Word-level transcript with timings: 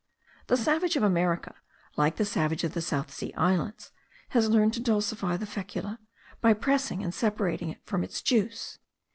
The 0.47 0.57
savage 0.57 0.95
of 0.95 1.03
America, 1.03 1.53
like 1.95 2.15
the 2.15 2.25
savage 2.25 2.63
of 2.63 2.73
the 2.73 2.81
South 2.81 3.13
Sea 3.13 3.31
islands, 3.35 3.91
has 4.29 4.49
learned 4.49 4.73
to 4.73 4.81
dulcify 4.81 5.37
the 5.37 5.45
fecula, 5.45 5.99
by 6.41 6.53
pressing 6.53 7.03
and 7.03 7.13
separating 7.13 7.69
it 7.69 7.85
from 7.85 8.03
its 8.03 8.23
juice. 8.23 8.79